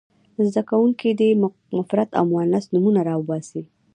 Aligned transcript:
زده 0.51 0.61
کوونکي 0.69 1.09
دې 1.19 1.29
مفرد 1.77 2.09
او 2.17 2.23
مؤنث 2.31 2.65
نومونه 2.73 3.01
را 3.07 3.13
وباسي. 3.17 3.61